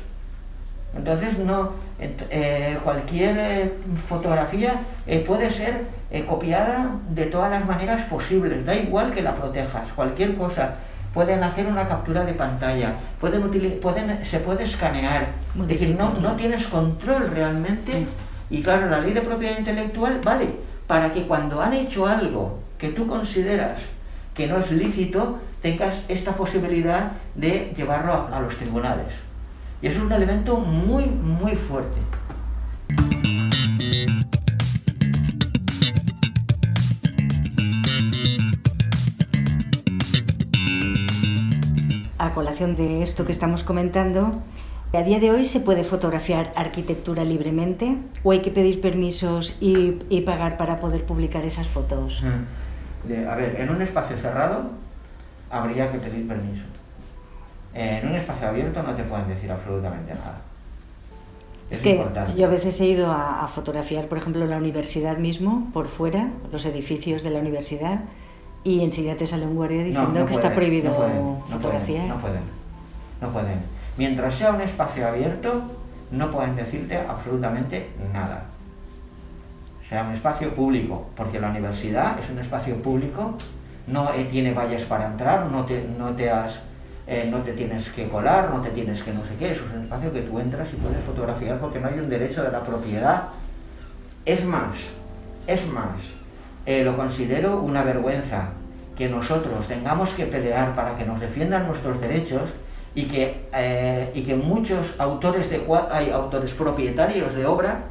[0.96, 3.72] Entonces, no, eh, cualquier eh,
[4.08, 5.84] fotografía eh, puede ser
[6.26, 10.76] copiada de todas las maneras posibles, da igual que la protejas, cualquier cosa.
[11.12, 15.28] Pueden hacer una captura de pantalla, pueden, pueden se puede escanear,
[15.60, 18.06] es decir, no, no tienes control realmente.
[18.50, 20.48] Y claro, la ley de propiedad intelectual vale
[20.86, 23.80] para que cuando han hecho algo que tú consideras
[24.34, 29.27] que no es lícito, tengas esta posibilidad de llevarlo a los tribunales.
[29.80, 32.00] Y es un elemento muy, muy fuerte.
[42.18, 44.42] A colación de esto que estamos comentando,
[44.92, 49.92] ¿a día de hoy se puede fotografiar arquitectura libremente o hay que pedir permisos y,
[50.22, 52.24] pagar para poder publicar esas fotos?
[52.24, 53.28] Mm.
[53.28, 54.72] A ver, en un espacio cerrado
[55.50, 56.66] habría que pedir permiso
[57.78, 60.40] en un espacio abierto no te pueden decir absolutamente nada.
[61.70, 62.02] Es, que
[62.34, 66.64] yo a veces he ido a, fotografiar, por ejemplo, la universidad mismo, por fuera, los
[66.64, 68.00] edificios de la universidad,
[68.64, 70.92] y enseguida te sale un guardia diciendo que está prohibido
[71.50, 72.08] fotografiar.
[72.08, 72.42] No pueden,
[73.20, 73.58] no pueden.
[73.98, 75.62] Mientras sea un espacio abierto,
[76.10, 78.44] no pueden decirte absolutamente nada.
[79.90, 83.34] Sea un espacio público, porque la universidad es un espacio público,
[83.86, 86.54] no tiene vallas para entrar, no te, no te has
[87.10, 89.82] eh, no te tienes que colar, no te tienes que no sé qué, es un
[89.82, 93.28] espacio que tú entras y puedes fotografiar porque no hay un derecho de la propiedad.
[94.26, 94.76] Es más,
[95.46, 95.96] es más,
[96.66, 98.50] eh, lo considero una vergüenza
[98.94, 102.50] que nosotros tengamos que pelear para que nos defiendan nuestros derechos
[102.94, 107.84] y que, eh, y que muchos autores, de, hay autores propietarios de obra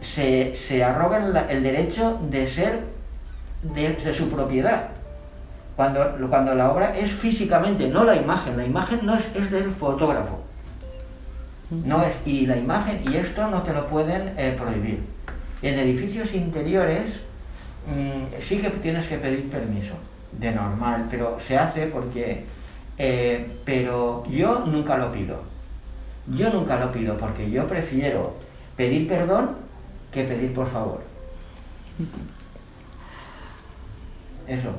[0.00, 2.80] se, se arrogan el derecho de ser
[3.74, 4.88] de su propiedad
[5.76, 9.70] cuando, cuando la obra es físicamente, no la imagen, la imagen no es, es del
[9.72, 10.40] fotógrafo.
[11.70, 15.00] No es, y la imagen, y esto no te lo pueden eh, prohibir.
[15.60, 17.12] En edificios interiores
[17.88, 19.94] mm, sí que tienes que pedir permiso,
[20.32, 22.44] de normal, pero se hace porque,
[22.96, 25.42] eh, pero yo nunca lo pido.
[26.28, 28.34] Yo nunca lo pido porque yo prefiero
[28.76, 29.50] pedir perdón
[30.10, 31.02] que pedir por favor.
[34.48, 34.70] Eso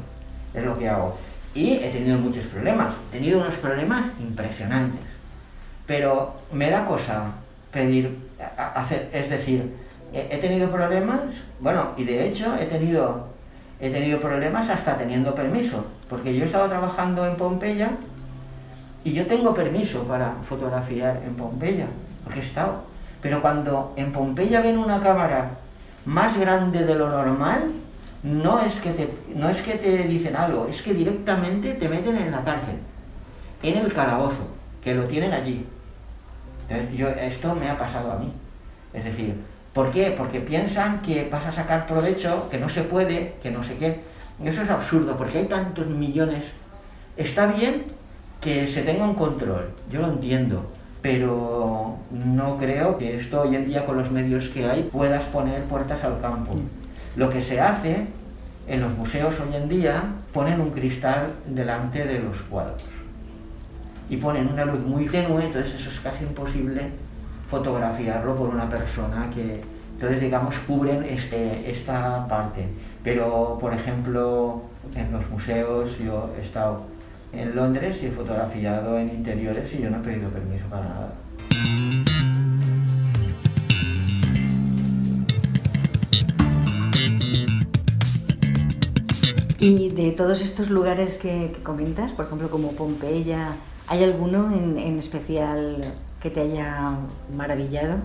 [0.60, 1.18] es lo que hago.
[1.54, 5.02] Y he tenido muchos problemas, he tenido unos problemas impresionantes.
[5.86, 7.32] Pero me da cosa
[7.72, 8.18] pedir,
[8.58, 9.74] hacer, es decir,
[10.14, 11.22] he, tenido problemas,
[11.60, 13.28] bueno, y de hecho he tenido
[13.80, 17.92] he tenido problemas hasta teniendo permiso, porque yo he estado trabajando en Pompeya
[19.04, 21.86] y yo tengo permiso para fotografiar en Pompeya,
[22.24, 22.82] porque he estado.
[23.22, 25.52] Pero cuando en Pompeya ven una cámara
[26.06, 27.68] más grande de lo normal,
[28.24, 32.18] no es que te, no es que te dicen algo, es que directamente te meten
[32.18, 32.76] en la cárcel,
[33.64, 34.48] en el calabozo,
[34.84, 35.66] que lo tienen allí.
[36.68, 38.32] Entonces, yo, esto me ha pasado a mí.
[38.94, 39.36] Es decir,
[39.74, 40.14] ¿por qué?
[40.18, 44.00] Porque piensan que vas a sacar provecho, que no se puede, que no sé qué.
[44.44, 46.44] Eso es absurdo, porque hay tantos millones.
[47.16, 47.86] Está bien
[48.42, 53.66] que se tenga un control, yo lo entiendo, pero no creo que esto hoy en
[53.66, 56.56] día con los medios que hay puedas poner puertas al campo.
[57.18, 58.06] Lo que se hace
[58.68, 62.84] en los museos hoy en día, ponen un cristal delante de los cuadros
[64.10, 66.92] y ponen una luz muy tenue, entonces eso es casi imposible
[67.50, 69.62] fotografiarlo por una persona que,
[69.94, 72.68] entonces digamos, cubren este, esta parte.
[73.04, 74.62] Pero, por ejemplo,
[74.96, 76.84] en los museos yo he estado
[77.34, 81.10] en Londres y he fotografiado en interiores y yo no he pedido permiso para nada.
[89.60, 93.56] Y de todos estos lugares que, comentas, por ejemplo como Pompeya,
[93.88, 95.82] ¿hay alguno en, en, especial
[96.22, 96.92] que te haya
[97.36, 97.98] maravillado?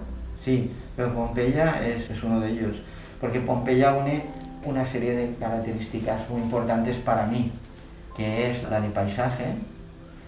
[0.42, 2.76] Sí, pero Pompeya es, es uno de ellos,
[3.20, 4.24] porque Pompeya une
[4.64, 7.50] una serie de características muy importantes para mí,
[8.16, 9.55] que es la de paisaje,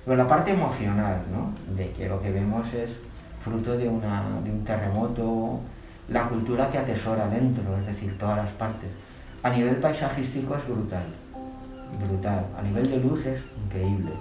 [0.04, 1.52] pero la parte emocional, ¿no?
[1.74, 2.98] de que lo que vemos es
[3.42, 5.60] fruto de, una, de un terremoto,
[6.08, 8.90] la cultura que atesora dentro, es decir, todas las partes.
[9.44, 11.04] A nivel paisajístico es brutal,
[12.08, 12.46] brutal.
[12.58, 14.12] A nivel de luz es increíble.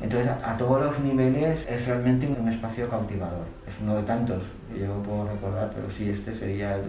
[0.00, 3.46] Entonces, a todos los niveles es realmente un espacio cautivador.
[3.68, 4.42] Es uno de tantos
[4.72, 6.82] que yo puedo recordar, pero sí, este sería el,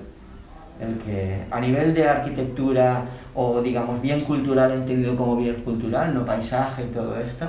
[0.80, 3.06] el que, a nivel de arquitectura
[3.36, 7.46] o, digamos, bien cultural, entendido como bien cultural, no paisaje y todo esto,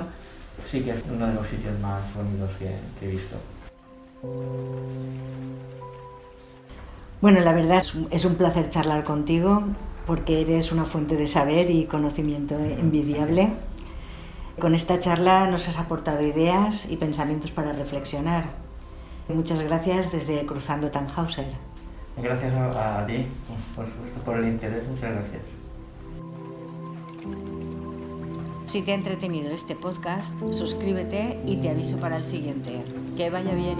[0.69, 3.37] sí que es uno de los sitios más bonitos que, que he visto.
[7.19, 9.63] Bueno, la verdad es un placer charlar contigo
[10.05, 13.49] porque eres una fuente de saber y conocimiento envidiable.
[14.59, 18.45] Con esta charla nos has aportado ideas y pensamientos para reflexionar.
[19.29, 21.47] Muchas gracias desde Cruzando Tannhauser.
[22.17, 23.25] Gracias a, ti
[23.75, 23.87] por,
[24.23, 25.41] por el interés, muchas gracias.
[28.65, 32.81] Si te ha entretenido este podcast, suscríbete y te aviso para el siguiente.
[33.17, 33.77] Que vaya bien.